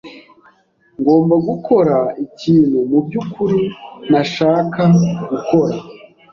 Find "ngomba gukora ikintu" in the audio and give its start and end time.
0.99-2.77